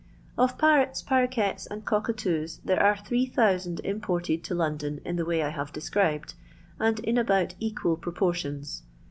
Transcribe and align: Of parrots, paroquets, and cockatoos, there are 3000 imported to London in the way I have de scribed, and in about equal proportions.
Of 0.35 0.57
parrots, 0.57 1.03
paroquets, 1.03 1.67
and 1.69 1.85
cockatoos, 1.85 2.57
there 2.65 2.81
are 2.81 2.97
3000 2.97 3.81
imported 3.83 4.43
to 4.45 4.55
London 4.55 4.99
in 5.05 5.15
the 5.15 5.25
way 5.25 5.43
I 5.43 5.49
have 5.49 5.71
de 5.71 5.79
scribed, 5.81 6.33
and 6.79 6.99
in 7.01 7.19
about 7.19 7.53
equal 7.59 7.97
proportions. 7.97 8.81